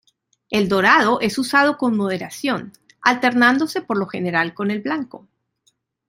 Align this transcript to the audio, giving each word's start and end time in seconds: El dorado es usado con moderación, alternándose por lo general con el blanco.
El 0.49 0.67
dorado 0.67 1.19
es 1.21 1.37
usado 1.37 1.77
con 1.77 1.95
moderación, 1.95 2.73
alternándose 3.03 3.83
por 3.83 3.99
lo 3.99 4.07
general 4.07 4.55
con 4.55 4.71
el 4.71 4.81
blanco. 4.81 5.27